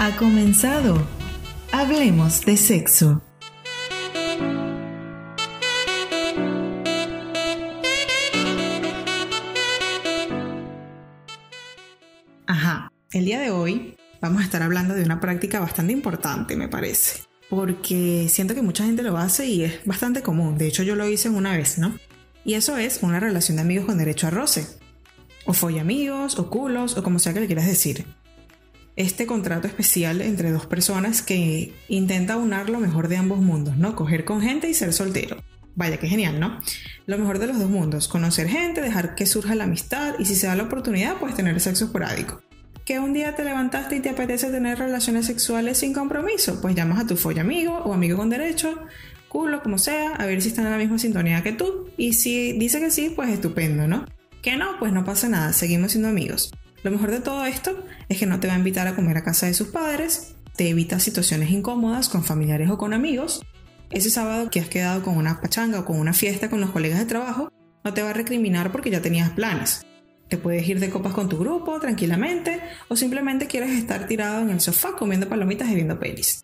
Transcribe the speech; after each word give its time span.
Ha 0.00 0.16
comenzado. 0.16 1.04
Hablemos 1.72 2.44
de 2.46 2.56
sexo. 2.56 3.20
Ajá, 12.46 12.92
el 13.10 13.24
día 13.24 13.40
de 13.40 13.50
hoy 13.50 13.96
vamos 14.22 14.42
a 14.42 14.44
estar 14.44 14.62
hablando 14.62 14.94
de 14.94 15.02
una 15.02 15.18
práctica 15.18 15.58
bastante 15.58 15.92
importante, 15.92 16.54
me 16.54 16.68
parece. 16.68 17.24
Porque 17.50 18.28
siento 18.30 18.54
que 18.54 18.62
mucha 18.62 18.84
gente 18.84 19.02
lo 19.02 19.18
hace 19.18 19.46
y 19.46 19.64
es 19.64 19.84
bastante 19.84 20.22
común. 20.22 20.56
De 20.56 20.68
hecho, 20.68 20.84
yo 20.84 20.94
lo 20.94 21.08
hice 21.08 21.28
una 21.28 21.56
vez, 21.56 21.76
¿no? 21.76 21.98
Y 22.44 22.54
eso 22.54 22.76
es 22.76 23.00
una 23.02 23.18
relación 23.18 23.56
de 23.56 23.62
amigos 23.62 23.86
con 23.86 23.98
derecho 23.98 24.28
a 24.28 24.30
roce. 24.30 24.64
O 25.44 25.54
folla 25.54 25.80
amigos, 25.80 26.38
o 26.38 26.50
culos, 26.50 26.96
o 26.96 27.02
como 27.02 27.18
sea 27.18 27.34
que 27.34 27.40
le 27.40 27.46
quieras 27.46 27.66
decir. 27.66 28.06
Este 28.98 29.26
contrato 29.26 29.68
especial 29.68 30.20
entre 30.20 30.50
dos 30.50 30.66
personas 30.66 31.22
que 31.22 31.72
intenta 31.86 32.36
unar 32.36 32.68
lo 32.68 32.80
mejor 32.80 33.06
de 33.06 33.16
ambos 33.16 33.38
mundos, 33.38 33.76
¿no? 33.76 33.94
Coger 33.94 34.24
con 34.24 34.42
gente 34.42 34.68
y 34.68 34.74
ser 34.74 34.92
soltero. 34.92 35.36
Vaya, 35.76 35.98
que 35.98 36.08
genial, 36.08 36.40
¿no? 36.40 36.58
Lo 37.06 37.16
mejor 37.16 37.38
de 37.38 37.46
los 37.46 37.60
dos 37.60 37.70
mundos, 37.70 38.08
conocer 38.08 38.48
gente, 38.48 38.80
dejar 38.80 39.14
que 39.14 39.24
surja 39.24 39.54
la 39.54 39.64
amistad 39.64 40.16
y 40.18 40.24
si 40.24 40.34
se 40.34 40.48
da 40.48 40.56
la 40.56 40.64
oportunidad, 40.64 41.16
pues 41.20 41.36
tener 41.36 41.60
sexo 41.60 41.84
esporádico 41.84 42.42
que 42.84 42.98
un 42.98 43.12
día 43.12 43.36
te 43.36 43.44
levantaste 43.44 43.96
y 43.96 44.00
te 44.00 44.08
apetece 44.08 44.50
tener 44.50 44.78
relaciones 44.78 45.26
sexuales 45.26 45.76
sin 45.76 45.92
compromiso, 45.92 46.60
pues 46.62 46.74
llamas 46.74 46.98
a 46.98 47.06
tu 47.06 47.16
folla 47.16 47.42
amigo 47.42 47.76
o 47.84 47.92
amigo 47.92 48.16
con 48.16 48.30
derecho, 48.30 48.80
culo, 49.28 49.62
como 49.62 49.78
sea, 49.78 50.14
a 50.14 50.24
ver 50.24 50.42
si 50.42 50.48
están 50.48 50.64
en 50.64 50.72
la 50.72 50.78
misma 50.78 50.98
sintonía 50.98 51.42
que 51.42 51.52
tú. 51.52 51.90
Y 51.98 52.14
si 52.14 52.54
dice 52.54 52.80
que 52.80 52.90
sí, 52.90 53.12
pues 53.14 53.28
estupendo, 53.28 53.86
¿no? 53.86 54.06
Que 54.40 54.56
no, 54.56 54.78
pues 54.80 54.92
no 54.92 55.04
pasa 55.04 55.28
nada, 55.28 55.52
seguimos 55.52 55.92
siendo 55.92 56.08
amigos. 56.08 56.50
Lo 56.82 56.90
mejor 56.90 57.10
de 57.10 57.20
todo 57.20 57.44
esto 57.44 57.84
es 58.08 58.18
que 58.18 58.26
no 58.26 58.40
te 58.40 58.46
va 58.46 58.54
a 58.54 58.58
invitar 58.58 58.86
a 58.86 58.94
comer 58.94 59.16
a 59.16 59.24
casa 59.24 59.46
de 59.46 59.54
sus 59.54 59.68
padres, 59.68 60.34
te 60.56 60.68
evita 60.68 61.00
situaciones 61.00 61.50
incómodas 61.50 62.08
con 62.08 62.24
familiares 62.24 62.70
o 62.70 62.78
con 62.78 62.92
amigos. 62.92 63.44
Ese 63.90 64.10
sábado 64.10 64.50
que 64.50 64.60
has 64.60 64.68
quedado 64.68 65.02
con 65.02 65.16
una 65.16 65.40
pachanga 65.40 65.80
o 65.80 65.84
con 65.84 65.98
una 65.98 66.12
fiesta 66.12 66.50
con 66.50 66.60
los 66.60 66.70
colegas 66.70 66.98
de 66.98 67.06
trabajo, 67.06 67.50
no 67.84 67.94
te 67.94 68.02
va 68.02 68.10
a 68.10 68.14
recriminar 68.14 68.72
porque 68.72 68.90
ya 68.90 69.00
tenías 69.00 69.30
planes. 69.30 69.86
Te 70.28 70.36
puedes 70.36 70.68
ir 70.68 70.78
de 70.78 70.90
copas 70.90 71.14
con 71.14 71.28
tu 71.28 71.38
grupo 71.38 71.80
tranquilamente 71.80 72.60
o 72.88 72.96
simplemente 72.96 73.46
quieres 73.46 73.70
estar 73.70 74.06
tirado 74.06 74.42
en 74.42 74.50
el 74.50 74.60
sofá 74.60 74.92
comiendo 74.96 75.28
palomitas 75.28 75.70
y 75.70 75.74
viendo 75.74 75.98
pelis. 75.98 76.42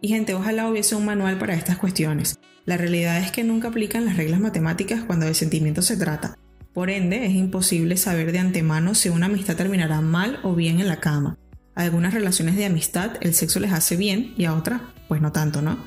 Y 0.00 0.08
gente, 0.08 0.34
ojalá 0.34 0.68
hubiese 0.68 0.96
un 0.96 1.04
manual 1.04 1.38
para 1.38 1.54
estas 1.54 1.78
cuestiones. 1.78 2.40
La 2.64 2.76
realidad 2.76 3.18
es 3.18 3.30
que 3.30 3.44
nunca 3.44 3.68
aplican 3.68 4.04
las 4.04 4.16
reglas 4.16 4.40
matemáticas 4.40 5.04
cuando 5.04 5.26
de 5.26 5.34
sentimientos 5.34 5.86
se 5.86 5.96
trata. 5.96 6.36
Por 6.72 6.88
ende, 6.88 7.26
es 7.26 7.32
imposible 7.32 7.96
saber 7.96 8.32
de 8.32 8.38
antemano 8.38 8.94
si 8.94 9.10
una 9.10 9.26
amistad 9.26 9.56
terminará 9.56 10.00
mal 10.00 10.40
o 10.42 10.54
bien 10.54 10.80
en 10.80 10.88
la 10.88 11.00
cama. 11.00 11.36
A 11.74 11.82
algunas 11.82 12.14
relaciones 12.14 12.56
de 12.56 12.64
amistad 12.64 13.12
el 13.20 13.34
sexo 13.34 13.60
les 13.60 13.72
hace 13.72 13.96
bien 13.96 14.34
y 14.36 14.46
a 14.46 14.54
otras, 14.54 14.80
pues 15.08 15.20
no 15.20 15.32
tanto, 15.32 15.60
¿no? 15.60 15.78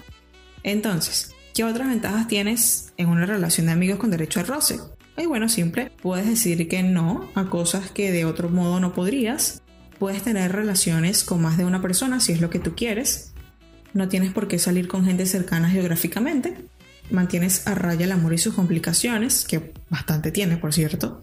Entonces, 0.64 1.34
¿qué 1.54 1.64
otras 1.64 1.88
ventajas 1.88 2.28
tienes 2.28 2.94
en 2.98 3.10
una 3.10 3.26
relación 3.26 3.66
de 3.66 3.72
amigos 3.72 4.00
con 4.00 4.12
derecho 4.12 4.40
a 4.40 4.44
roce? 4.44 4.80
Y 5.18 5.26
bueno, 5.26 5.50
siempre 5.50 5.92
puedes 6.02 6.28
decir 6.28 6.68
que 6.68 6.84
no 6.84 7.30
a 7.36 7.46
cosas 7.46 7.90
que 7.90 8.12
de 8.12 8.26
otro 8.26 8.50
modo 8.50 8.80
no 8.80 8.94
podrías. 8.94 9.62
Puedes 9.98 10.24
tener 10.24 10.52
relaciones 10.52 11.24
con 11.24 11.42
más 11.42 11.58
de 11.58 11.66
una 11.66 11.82
persona 11.82 12.20
si 12.20 12.34
es 12.34 12.42
lo 12.42 12.50
que 12.50 12.60
tú 12.60 12.76
quieres. 12.76 13.34
No 13.94 14.10
tienes 14.10 14.34
por 14.34 14.48
qué 14.48 14.60
salir 14.60 14.88
con 14.88 15.06
gente 15.06 15.26
cercana 15.26 15.70
geográficamente. 15.70 16.58
Mantienes 17.12 17.68
a 17.68 17.76
raya 17.76 18.06
el 18.06 18.12
amor 18.12 18.34
y 18.34 18.38
sus 18.38 18.56
complicaciones, 18.56 19.46
que 19.46 19.74
bastante 19.90 20.32
tiene, 20.32 20.58
por 20.58 20.74
cierto. 20.74 21.22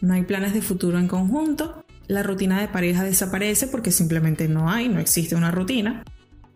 No 0.00 0.14
hay 0.14 0.22
planes 0.22 0.54
de 0.54 0.62
futuro 0.62 0.98
en 0.98 1.08
conjunto. 1.08 1.84
La 2.06 2.22
rutina 2.22 2.60
de 2.60 2.68
pareja 2.68 3.04
desaparece 3.04 3.66
porque 3.66 3.92
simplemente 3.92 4.48
no 4.48 4.70
hay, 4.70 4.88
no 4.88 5.00
existe 5.00 5.36
una 5.36 5.50
rutina. 5.50 6.04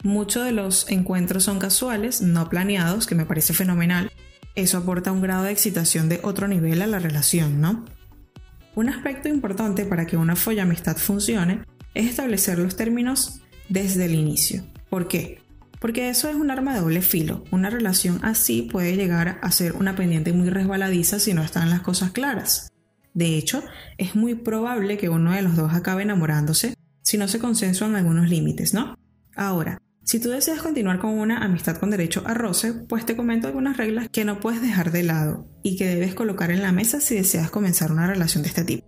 Muchos 0.03 0.45
de 0.45 0.53
los 0.53 0.91
encuentros 0.91 1.45
son 1.45 1.59
casuales, 1.59 2.21
no 2.21 2.49
planeados, 2.49 3.07
que 3.07 3.15
me 3.15 3.25
parece 3.25 3.55
fenomenal 3.55 4.11
eso 4.55 4.79
aporta 4.79 5.11
un 5.11 5.21
grado 5.21 5.45
de 5.45 5.51
excitación 5.51 6.09
de 6.09 6.21
otro 6.23 6.47
nivel 6.47 6.81
a 6.83 6.87
la 6.87 7.01
relación, 7.01 7.61
¿no? 7.61 7.85
Un 8.77 8.89
aspecto 8.89 9.29
importante 9.29 9.85
para 9.85 10.07
que 10.07 10.17
una 10.17 10.37
amistad 10.63 10.97
funcione 10.97 11.63
es 11.95 12.11
establecer 12.11 12.59
los 12.59 12.77
términos 12.77 13.41
desde 13.69 14.05
el 14.05 14.15
inicio. 14.15 14.65
¿Por 14.91 15.09
qué? 15.09 15.41
Porque 15.85 16.09
eso 16.09 16.31
es 16.31 16.35
un 16.35 16.51
arma 16.51 16.73
de 16.73 16.81
doble 16.81 17.03
filo. 17.03 17.45
Una 17.51 17.69
relación 17.69 18.19
así 18.23 18.63
puede 18.63 18.97
llegar 18.97 19.39
a 19.43 19.51
ser 19.51 19.75
una 19.75 19.95
pendiente 19.95 20.33
muy 20.33 20.49
resbaladiza 20.49 21.19
si 21.19 21.35
no 21.35 21.43
están 21.43 21.69
las 21.69 21.83
cosas 21.83 22.11
claras. 22.13 22.73
De 23.13 23.37
hecho, 23.37 23.63
es 23.99 24.17
muy 24.17 24.35
probable 24.35 24.97
que 24.97 25.11
uno 25.11 25.33
de 25.33 25.43
los 25.43 25.57
dos 25.57 25.75
acabe 25.75 26.05
enamorándose 26.05 26.73
si 27.03 27.19
no 27.19 27.29
se 27.29 27.39
consensuan 27.39 27.97
algunos 27.97 28.31
límites, 28.31 28.73
¿no? 28.73 28.97
Ahora, 29.37 29.77
si 30.05 30.21
tú 30.21 30.31
deseas 30.31 30.63
continuar 30.63 31.01
con 31.01 31.19
una 31.19 31.45
amistad 31.45 31.77
con 31.77 31.91
derecho 31.91 32.23
a 32.25 32.33
roce, 32.33 32.73
pues 32.73 33.05
te 33.05 33.15
comento 33.15 33.47
algunas 33.47 33.77
reglas 33.77 34.09
que 34.09 34.25
no 34.25 34.41
puedes 34.41 34.63
dejar 34.63 34.91
de 34.91 35.03
lado 35.03 35.47
y 35.63 35.77
que 35.77 35.87
debes 35.87 36.15
colocar 36.15 36.51
en 36.51 36.63
la 36.63 36.73
mesa 36.73 36.99
si 36.99 37.15
deseas 37.15 37.51
comenzar 37.51 37.93
una 37.93 38.07
relación 38.07 38.43
de 38.43 38.49
este 38.49 38.65
tipo. 38.65 38.87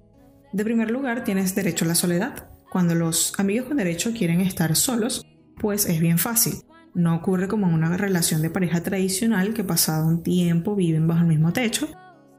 De 0.55 0.65
primer 0.65 0.91
lugar, 0.91 1.25
tienes 1.25 1.55
derecho 1.55 1.85
a 1.85 1.89
la 1.89 1.95
soledad. 1.95 2.49
Cuando 2.73 2.95
los 2.95 3.35
amigos 3.39 3.69
con 3.69 3.77
derecho 3.77 4.15
quieren 4.15 4.41
estar 4.41 4.75
solos, 4.77 5.27
pues 5.61 5.85
es 5.85 6.01
bien 6.01 6.17
fácil. 6.17 6.55
No 6.97 7.15
ocurre 7.15 7.47
como 7.47 7.69
en 7.69 7.75
una 7.75 7.95
relación 7.95 8.41
de 8.41 8.49
pareja 8.49 8.83
tradicional 8.83 9.53
que 9.53 9.63
pasado 9.63 10.07
un 10.07 10.23
tiempo 10.23 10.75
viven 10.75 11.07
bajo 11.07 11.21
el 11.21 11.27
mismo 11.27 11.53
techo. 11.53 11.91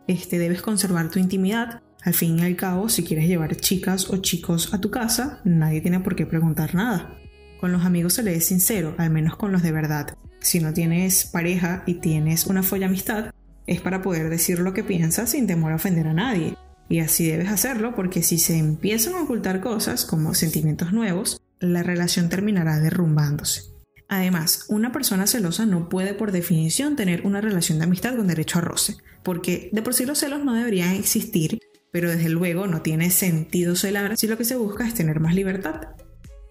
Este 0.07 0.40
debes 0.40 0.63
conservar 0.63 1.12
tu 1.12 1.19
intimidad. 1.19 1.84
Al 2.01 2.16
fin 2.16 2.40
y 2.40 2.41
al 2.41 2.56
cabo, 2.56 2.90
si 2.90 3.03
quieres 3.03 3.28
llevar 3.28 3.56
chicas 3.57 4.09
o 4.09 4.18
chicos 4.18 4.73
a 4.73 4.81
tu 4.81 4.90
casa, 4.90 5.41
nadie 5.44 5.81
tiene 5.81 6.00
por 6.00 6.16
qué 6.16 6.25
preguntar 6.25 6.73
nada. 6.73 7.19
Con 7.59 7.72
los 7.72 7.85
amigos 7.85 8.13
se 8.13 8.23
le 8.23 8.34
es 8.34 8.45
sincero, 8.45 8.95
al 8.97 9.12
menos 9.12 9.35
con 9.35 9.51
los 9.51 9.62
de 9.62 9.72
verdad. 9.72 10.18
Si 10.40 10.59
no 10.59 10.74
tienes 10.74 11.25
pareja 11.25 11.84
y 11.85 11.95
tienes 11.95 12.47
una 12.47 12.63
folla 12.63 12.88
amistad, 12.88 13.29
es 13.68 13.79
para 13.79 14.01
poder 14.01 14.28
decir 14.28 14.57
lo 14.57 14.74
que 14.74 14.84
piensas 14.84 15.29
sin 15.29 15.45
temor 15.45 15.72
a 15.72 15.75
ofender 15.75 16.07
a 16.07 16.13
nadie. 16.13 16.56
Y 16.89 17.01
así 17.01 17.28
debes 17.28 17.50
hacerlo 17.50 17.94
porque 17.94 18.24
si 18.24 18.39
se 18.39 18.57
empiezan 18.57 19.13
a 19.13 19.22
ocultar 19.22 19.62
cosas 19.62 20.03
como 20.03 20.34
sentimientos 20.34 20.94
nuevos, 20.94 21.44
la 21.59 21.84
relación 21.84 22.29
terminará 22.29 22.79
derrumbándose. 22.79 23.76
Además, 24.09 24.66
una 24.69 24.91
persona 24.91 25.28
celosa 25.28 25.66
no 25.66 25.90
puede 25.90 26.13
por 26.13 26.31
definición 26.31 26.95
tener 26.95 27.25
una 27.25 27.41
relación 27.41 27.78
de 27.78 27.85
amistad 27.85 28.16
con 28.16 28.28
derecho 28.28 28.59
a 28.59 28.62
roce, 28.62 28.95
porque 29.23 29.69
de 29.73 29.81
por 29.81 29.94
sí 29.94 30.06
los 30.06 30.19
celos 30.19 30.44
no 30.45 30.53
deberían 30.53 30.94
existir, 30.94 31.59
pero 31.91 32.09
desde 32.09 32.29
luego 32.29 32.68
no 32.68 32.81
tiene 32.81 33.09
sentido 33.12 33.75
celar 33.75 34.16
si 34.18 34.28
lo 34.28 34.38
que 34.38 34.45
se 34.45 34.56
busca 34.56 34.88
es 34.88 34.94
tener 34.94 35.19
más 35.19 35.35
libertad. 35.35 35.90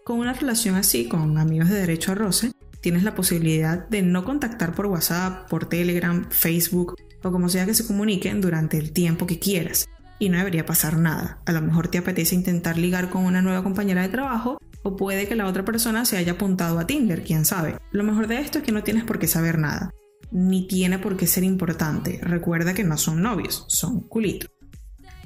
Con 0.04 0.18
una 0.18 0.34
relación 0.34 0.74
así, 0.74 1.08
con 1.08 1.38
amigos 1.38 1.70
de 1.70 1.80
derecho 1.80 2.12
a 2.12 2.14
roce, 2.14 2.52
tienes 2.80 3.02
la 3.02 3.14
posibilidad 3.14 3.88
de 3.88 4.02
no 4.02 4.24
contactar 4.24 4.74
por 4.74 4.86
WhatsApp, 4.86 5.48
por 5.48 5.68
Telegram, 5.68 6.26
Facebook 6.30 6.94
o 7.24 7.32
como 7.32 7.48
sea 7.48 7.66
que 7.66 7.74
se 7.74 7.86
comuniquen 7.86 8.40
durante 8.40 8.78
el 8.78 8.92
tiempo 8.92 9.26
que 9.26 9.38
quieras. 9.38 9.86
Y 10.18 10.28
no 10.28 10.38
debería 10.38 10.64
pasar 10.64 10.96
nada. 10.96 11.40
A 11.46 11.52
lo 11.52 11.60
mejor 11.60 11.88
te 11.88 11.98
apetece 11.98 12.34
intentar 12.34 12.78
ligar 12.78 13.10
con 13.10 13.24
una 13.24 13.42
nueva 13.42 13.62
compañera 13.62 14.02
de 14.02 14.08
trabajo 14.08 14.58
o 14.86 14.94
puede 14.94 15.26
que 15.26 15.34
la 15.34 15.48
otra 15.48 15.64
persona 15.64 16.04
se 16.04 16.16
haya 16.16 16.32
apuntado 16.32 16.78
a 16.78 16.86
Tinder, 16.86 17.24
quién 17.24 17.44
sabe. 17.44 17.76
Lo 17.90 18.04
mejor 18.04 18.28
de 18.28 18.38
esto 18.38 18.58
es 18.58 18.64
que 18.64 18.70
no 18.70 18.84
tienes 18.84 19.02
por 19.02 19.18
qué 19.18 19.26
saber 19.26 19.58
nada. 19.58 19.90
Ni 20.30 20.68
tiene 20.68 21.00
por 21.00 21.16
qué 21.16 21.26
ser 21.26 21.42
importante. 21.42 22.20
Recuerda 22.22 22.72
que 22.72 22.84
no 22.84 22.96
son 22.96 23.20
novios, 23.20 23.64
son 23.66 24.06
culitos. 24.06 24.48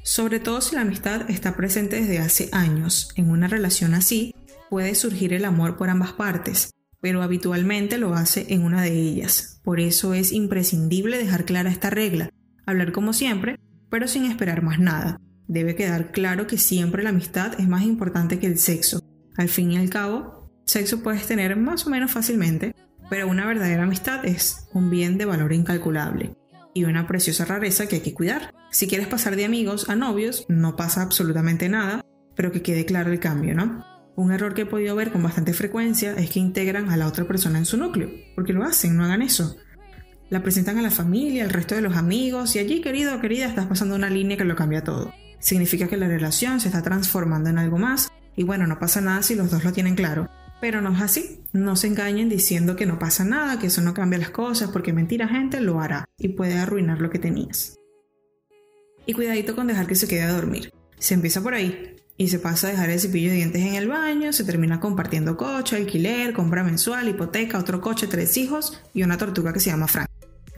Sobre 0.03 0.41
todo 0.41 0.63
si 0.63 0.77
la 0.77 0.81
amistad 0.81 1.31
está 1.31 1.57
presente 1.57 2.01
desde 2.01 2.21
hace 2.21 2.49
años. 2.53 3.11
En 3.17 3.29
una 3.31 3.49
relación 3.49 3.93
así, 3.93 4.35
puede 4.71 4.95
surgir 4.95 5.35
el 5.35 5.45
amor 5.45 5.77
por 5.77 5.91
ambas 5.91 6.15
partes, 6.15 6.71
pero 7.03 7.23
habitualmente 7.23 7.99
lo 7.99 8.15
hace 8.15 8.47
en 8.49 8.65
una 8.65 8.81
de 8.81 8.99
ellas. 8.99 9.61
Por 9.63 9.79
eso 9.79 10.15
es 10.15 10.33
imprescindible 10.33 11.19
dejar 11.19 11.45
clara 11.45 11.71
esta 11.71 11.91
regla, 11.91 12.31
hablar 12.65 12.93
como 12.93 13.13
siempre, 13.13 13.61
pero 13.91 14.09
sin 14.09 14.25
esperar 14.25 14.63
más 14.63 14.79
nada. 14.79 15.21
Debe 15.49 15.75
quedar 15.75 16.13
claro 16.13 16.47
que 16.47 16.57
siempre 16.57 17.03
la 17.03 17.11
amistad 17.11 17.61
es 17.61 17.69
más 17.69 17.83
importante 17.83 18.39
que 18.39 18.47
el 18.47 18.57
sexo. 18.57 19.10
Al 19.41 19.49
fin 19.49 19.73
y 19.73 19.79
al 19.79 19.89
cabo, 19.89 20.53
sexo 20.67 21.03
puedes 21.03 21.27
tener 21.27 21.57
más 21.57 21.87
o 21.87 21.91
menos 21.91 22.11
fácilmente, 22.11 22.75
pero 23.09 23.27
una 23.27 23.47
verdadera 23.47 23.85
amistad 23.85 24.23
es 24.27 24.69
un 24.75 24.91
bien 24.91 25.17
de 25.17 25.25
valor 25.25 25.55
incalculable 25.55 26.37
y 26.75 26.85
una 26.85 27.07
preciosa 27.07 27.47
rareza 27.47 27.87
que 27.87 27.97
hay 27.97 28.03
que 28.03 28.13
cuidar. 28.13 28.53
Si 28.71 28.87
quieres 28.87 29.07
pasar 29.07 29.37
de 29.37 29.47
amigos 29.47 29.89
a 29.89 29.97
novios, 29.97 30.45
no 30.51 30.77
pasa 30.77 31.01
absolutamente 31.01 31.71
nada, 31.71 32.05
pero 32.37 32.53
que 32.53 32.61
quede 32.61 32.85
claro 32.85 33.13
el 33.13 33.19
cambio, 33.19 33.55
¿no? 33.55 33.83
Un 34.15 34.31
error 34.31 34.53
que 34.53 34.63
he 34.63 34.67
podido 34.67 34.95
ver 34.95 35.11
con 35.11 35.23
bastante 35.23 35.55
frecuencia 35.55 36.13
es 36.13 36.29
que 36.29 36.39
integran 36.39 36.91
a 36.91 36.99
la 36.99 37.07
otra 37.07 37.25
persona 37.25 37.57
en 37.57 37.65
su 37.65 37.79
núcleo, 37.79 38.11
porque 38.35 38.53
lo 38.53 38.63
hacen, 38.63 38.95
no 38.95 39.07
hagan 39.07 39.23
eso. 39.23 39.57
La 40.29 40.43
presentan 40.43 40.77
a 40.77 40.83
la 40.83 40.91
familia, 40.91 41.45
al 41.45 41.51
resto 41.51 41.75
de 41.75 41.81
los 41.81 41.97
amigos, 41.97 42.55
y 42.57 42.59
allí, 42.59 42.83
querido 42.83 43.17
o 43.17 43.21
querida, 43.23 43.47
estás 43.47 43.65
pasando 43.65 43.95
una 43.95 44.11
línea 44.11 44.37
que 44.37 44.45
lo 44.45 44.55
cambia 44.55 44.85
todo. 44.85 45.15
Significa 45.39 45.89
que 45.89 45.97
la 45.97 46.09
relación 46.09 46.61
se 46.61 46.69
está 46.69 46.83
transformando 46.83 47.49
en 47.49 47.57
algo 47.57 47.79
más, 47.79 48.11
y 48.37 48.45
bueno, 48.45 48.67
no 48.67 48.79
pasa 48.79 49.01
nada 49.01 49.23
si 49.23 49.35
los 49.35 49.51
dos 49.51 49.65
lo 49.65 49.73
tienen 49.73 49.95
claro. 49.95 50.29
Pero 50.61 50.81
no 50.81 50.93
es 50.93 51.01
así. 51.01 51.41
No 51.53 51.75
se 51.75 51.87
engañen 51.87 52.29
diciendo 52.29 52.77
que 52.77 52.87
no 52.87 52.99
pasa 52.99 53.25
nada, 53.25 53.59
que 53.59 53.69
eso 53.69 53.81
no 53.81 53.95
cambia 53.95 54.19
las 54.19 54.31
cosas, 54.31 54.71
porque 54.71 54.93
mentira 54.93 55.27
gente 55.27 55.61
lo 55.61 55.81
hará 55.81 56.07
y 56.19 56.29
puede 56.29 56.59
arruinar 56.59 57.01
lo 57.01 57.11
que 57.11 57.19
tenías. 57.19 57.79
Y 59.07 59.15
cuidadito 59.15 59.57
con 59.57 59.67
dejar 59.67 59.87
que 59.87 59.95
se 59.95 60.07
quede 60.07 60.23
a 60.23 60.33
dormir. 60.33 60.73
Se 60.99 61.15
empieza 61.15 61.43
por 61.43 61.55
ahí 61.55 61.97
y 62.19 62.29
se 62.29 62.39
pasa 62.39 62.69
a 62.69 62.71
dejar 62.71 62.91
el 62.91 63.01
cepillo 63.01 63.31
de 63.31 63.37
dientes 63.37 63.63
en 63.63 63.75
el 63.75 63.89
baño, 63.89 64.33
se 64.35 64.45
termina 64.45 64.79
compartiendo 64.79 65.39
coche, 65.39 65.77
alquiler, 65.77 66.35
compra 66.35 66.63
mensual, 66.63 67.09
hipoteca, 67.09 67.59
otro 67.59 67.81
coche, 67.81 68.07
tres 68.07 68.37
hijos 68.37 68.79
y 68.93 69.03
una 69.03 69.17
tortuga 69.17 69.55
que 69.55 69.61
se 69.61 69.71
llama 69.71 69.89
Frank. 69.89 70.09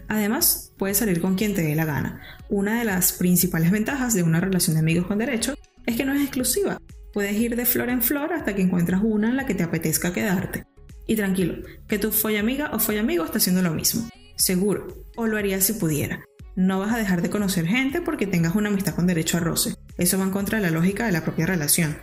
Además, 0.08 0.72
puedes 0.76 0.98
salir 0.98 1.20
con 1.20 1.36
quien 1.36 1.54
te 1.54 1.62
dé 1.62 1.76
la 1.76 1.84
gana. 1.84 2.20
Una 2.48 2.80
de 2.80 2.84
las 2.84 3.12
principales 3.12 3.70
ventajas 3.70 4.12
de 4.12 4.24
una 4.24 4.40
relación 4.40 4.74
de 4.74 4.80
amigos 4.80 5.06
con 5.06 5.18
derecho 5.18 5.54
es 5.86 5.96
que 5.96 6.04
no 6.04 6.12
es 6.12 6.22
exclusiva. 6.22 6.78
Puedes 7.12 7.34
ir 7.34 7.56
de 7.56 7.66
flor 7.66 7.90
en 7.90 8.02
flor 8.02 8.32
hasta 8.32 8.54
que 8.54 8.62
encuentras 8.62 9.02
una 9.04 9.28
en 9.28 9.36
la 9.36 9.46
que 9.46 9.54
te 9.54 9.62
apetezca 9.62 10.12
quedarte. 10.12 10.64
Y 11.06 11.16
tranquilo, 11.16 11.56
que 11.88 11.98
tu 11.98 12.10
amiga 12.38 12.70
o 12.72 12.98
amigo 12.98 13.24
está 13.24 13.38
haciendo 13.38 13.62
lo 13.62 13.74
mismo. 13.74 14.08
Seguro, 14.36 15.06
o 15.16 15.26
lo 15.26 15.36
harías 15.36 15.64
si 15.64 15.74
pudiera. 15.74 16.24
No 16.56 16.78
vas 16.80 16.92
a 16.92 16.98
dejar 16.98 17.22
de 17.22 17.30
conocer 17.30 17.66
gente 17.66 18.00
porque 18.00 18.26
tengas 18.26 18.54
una 18.54 18.68
amistad 18.68 18.94
con 18.94 19.06
derecho 19.06 19.36
a 19.36 19.40
roce. 19.40 19.74
Eso 19.98 20.18
va 20.18 20.24
en 20.24 20.30
contra 20.30 20.58
de 20.58 20.64
la 20.64 20.70
lógica 20.70 21.06
de 21.06 21.12
la 21.12 21.24
propia 21.24 21.46
relación. 21.46 21.96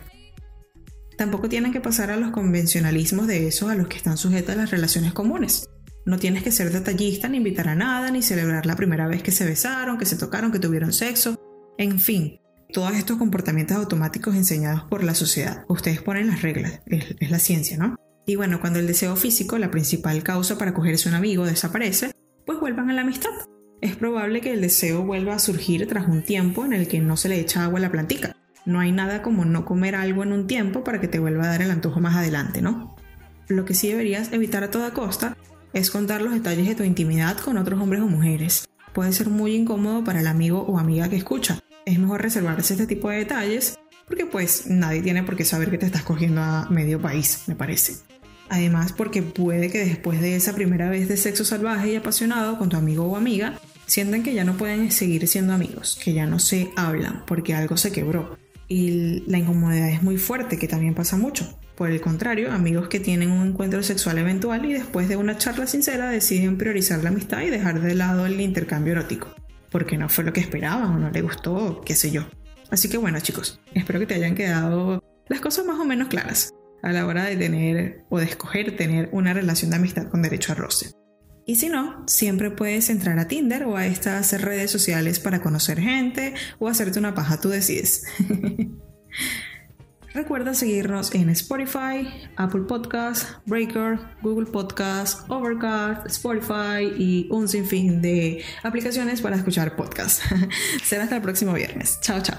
Tampoco 1.16 1.48
tienen 1.48 1.72
que 1.72 1.80
pasar 1.80 2.10
a 2.10 2.16
los 2.16 2.30
convencionalismos 2.30 3.26
de 3.26 3.46
esos 3.46 3.70
a 3.70 3.74
los 3.74 3.88
que 3.88 3.96
están 3.96 4.16
sujetas 4.16 4.56
las 4.56 4.70
relaciones 4.70 5.12
comunes. 5.12 5.68
No 6.06 6.18
tienes 6.18 6.42
que 6.42 6.50
ser 6.50 6.72
detallista 6.72 7.28
ni 7.28 7.36
invitar 7.36 7.68
a 7.68 7.74
nada, 7.74 8.10
ni 8.10 8.22
celebrar 8.22 8.64
la 8.64 8.74
primera 8.74 9.06
vez 9.06 9.22
que 9.22 9.30
se 9.30 9.44
besaron, 9.44 9.98
que 9.98 10.06
se 10.06 10.16
tocaron, 10.16 10.50
que 10.50 10.58
tuvieron 10.58 10.92
sexo. 10.92 11.38
En 11.76 12.00
fin, 12.00 12.39
todos 12.72 12.94
estos 12.94 13.16
comportamientos 13.18 13.76
automáticos 13.76 14.34
enseñados 14.34 14.84
por 14.84 15.04
la 15.04 15.14
sociedad. 15.14 15.64
Ustedes 15.68 16.02
ponen 16.02 16.28
las 16.28 16.42
reglas, 16.42 16.80
es, 16.86 17.30
la 17.30 17.38
ciencia, 17.38 17.76
¿no? 17.76 17.96
Y 18.26 18.36
bueno, 18.36 18.60
cuando 18.60 18.78
el 18.78 18.86
deseo 18.86 19.16
físico, 19.16 19.58
la 19.58 19.70
principal 19.70 20.22
causa 20.22 20.58
para 20.58 20.74
cogerse 20.74 21.08
un 21.08 21.14
amigo, 21.14 21.46
desaparece, 21.46 22.12
pues 22.46 22.60
vuelvan 22.60 22.90
a 22.90 22.92
la 22.92 23.02
amistad 23.02 23.30
es 23.80 23.96
probable 23.96 24.40
que 24.40 24.52
el 24.52 24.60
deseo 24.60 25.04
vuelva 25.04 25.34
a 25.34 25.38
surgir 25.38 25.86
tras 25.86 26.06
un 26.06 26.22
tiempo 26.22 26.64
en 26.64 26.72
el 26.72 26.86
que 26.86 27.00
no 27.00 27.16
se 27.16 27.28
le 27.28 27.40
echa 27.40 27.64
agua 27.64 27.78
a 27.78 27.82
la 27.82 27.90
plantica. 27.90 28.36
No 28.66 28.80
hay 28.80 28.92
nada 28.92 29.22
como 29.22 29.44
no 29.44 29.64
comer 29.64 29.94
algo 29.94 30.22
en 30.22 30.32
un 30.32 30.46
tiempo 30.46 30.84
para 30.84 31.00
que 31.00 31.08
te 31.08 31.18
vuelva 31.18 31.44
a 31.44 31.48
dar 31.48 31.62
el 31.62 31.70
antojo 31.70 31.98
más 32.00 32.14
adelante, 32.14 32.60
¿no? 32.60 32.94
Lo 33.48 33.64
que 33.64 33.74
sí 33.74 33.88
deberías 33.88 34.32
evitar 34.32 34.62
a 34.64 34.70
toda 34.70 34.92
costa 34.92 35.36
es 35.72 35.90
contar 35.90 36.20
los 36.20 36.34
detalles 36.34 36.68
de 36.68 36.74
tu 36.74 36.82
intimidad 36.82 37.38
con 37.38 37.56
otros 37.56 37.80
hombres 37.80 38.02
o 38.02 38.06
mujeres. 38.06 38.68
Puede 38.92 39.12
ser 39.12 39.30
muy 39.30 39.54
incómodo 39.54 40.04
para 40.04 40.20
el 40.20 40.26
amigo 40.26 40.62
o 40.62 40.78
amiga 40.78 41.08
que 41.08 41.16
escucha. 41.16 41.60
Es 41.90 41.98
mejor 41.98 42.22
reservarse 42.22 42.74
este 42.74 42.86
tipo 42.86 43.10
de 43.10 43.18
detalles 43.18 43.76
porque 44.06 44.24
pues 44.24 44.68
nadie 44.68 45.02
tiene 45.02 45.24
por 45.24 45.36
qué 45.36 45.44
saber 45.44 45.70
que 45.70 45.78
te 45.78 45.86
estás 45.86 46.04
cogiendo 46.04 46.40
a 46.40 46.68
medio 46.70 47.00
país, 47.00 47.42
me 47.48 47.56
parece. 47.56 47.96
Además, 48.48 48.92
porque 48.92 49.22
puede 49.22 49.70
que 49.70 49.84
después 49.84 50.20
de 50.20 50.36
esa 50.36 50.54
primera 50.54 50.88
vez 50.88 51.08
de 51.08 51.16
sexo 51.16 51.44
salvaje 51.44 51.92
y 51.92 51.96
apasionado 51.96 52.58
con 52.58 52.68
tu 52.68 52.76
amigo 52.76 53.06
o 53.06 53.16
amiga, 53.16 53.58
sienten 53.86 54.22
que 54.22 54.34
ya 54.34 54.44
no 54.44 54.56
pueden 54.56 54.92
seguir 54.92 55.26
siendo 55.26 55.52
amigos, 55.52 55.98
que 56.02 56.12
ya 56.12 56.26
no 56.26 56.38
se 56.38 56.70
hablan 56.76 57.24
porque 57.26 57.54
algo 57.54 57.76
se 57.76 57.90
quebró. 57.90 58.38
Y 58.68 59.24
la 59.26 59.38
incomodidad 59.38 59.88
es 59.88 60.02
muy 60.02 60.16
fuerte, 60.16 60.58
que 60.58 60.68
también 60.68 60.94
pasa 60.94 61.16
mucho. 61.16 61.58
Por 61.74 61.90
el 61.90 62.00
contrario, 62.00 62.52
amigos 62.52 62.86
que 62.86 63.00
tienen 63.00 63.32
un 63.32 63.48
encuentro 63.48 63.82
sexual 63.82 64.18
eventual 64.18 64.64
y 64.64 64.74
después 64.74 65.08
de 65.08 65.16
una 65.16 65.38
charla 65.38 65.66
sincera 65.66 66.08
deciden 66.08 66.56
priorizar 66.56 67.02
la 67.02 67.10
amistad 67.10 67.42
y 67.42 67.50
dejar 67.50 67.80
de 67.80 67.94
lado 67.96 68.26
el 68.26 68.40
intercambio 68.40 68.92
erótico, 68.92 69.34
porque 69.70 69.96
no 69.96 70.08
fue 70.08 70.24
lo 70.24 70.32
que 70.32 70.40
esperaban 70.40 70.90
o 70.90 70.98
no 70.98 71.10
le 71.10 71.22
gustó, 71.22 71.80
qué 71.84 71.94
sé 71.94 72.10
yo. 72.10 72.26
Así 72.70 72.88
que 72.88 72.96
bueno 72.96 73.20
chicos, 73.20 73.60
espero 73.74 73.98
que 73.98 74.06
te 74.06 74.14
hayan 74.14 74.34
quedado 74.34 75.02
las 75.28 75.40
cosas 75.40 75.64
más 75.66 75.78
o 75.78 75.84
menos 75.84 76.08
claras 76.08 76.52
a 76.82 76.92
la 76.92 77.06
hora 77.06 77.24
de 77.24 77.36
tener 77.36 78.04
o 78.08 78.18
de 78.18 78.24
escoger 78.24 78.76
tener 78.76 79.08
una 79.12 79.34
relación 79.34 79.70
de 79.70 79.76
amistad 79.76 80.08
con 80.08 80.22
derecho 80.22 80.52
a 80.52 80.54
roce. 80.54 80.92
Y 81.46 81.56
si 81.56 81.68
no, 81.68 82.04
siempre 82.06 82.50
puedes 82.50 82.90
entrar 82.90 83.18
a 83.18 83.26
Tinder 83.26 83.64
o 83.64 83.76
a 83.76 83.86
estas 83.86 84.40
redes 84.40 84.70
sociales 84.70 85.18
para 85.18 85.40
conocer 85.40 85.80
gente 85.80 86.34
o 86.58 86.68
hacerte 86.68 86.98
una 86.98 87.14
paja, 87.14 87.40
tú 87.40 87.48
decides. 87.48 88.04
Recuerda 90.12 90.54
seguirnos 90.54 91.14
en 91.14 91.30
Spotify, 91.30 92.08
Apple 92.36 92.62
Podcast, 92.62 93.38
Breaker, 93.46 93.98
Google 94.22 94.46
Podcast, 94.46 95.30
Overcast, 95.30 96.06
Spotify 96.06 96.92
y 96.98 97.28
un 97.30 97.46
sinfín 97.46 98.02
de 98.02 98.42
aplicaciones 98.64 99.20
para 99.20 99.36
escuchar 99.36 99.76
podcasts. 99.76 100.22
Será 100.82 101.04
hasta 101.04 101.16
el 101.16 101.22
próximo 101.22 101.52
viernes. 101.52 102.00
Chao, 102.00 102.20
chao. 102.20 102.38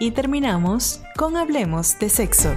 Y 0.00 0.10
terminamos 0.10 1.00
con 1.16 1.36
Hablemos 1.36 1.98
de 2.00 2.08
Sexo. 2.08 2.52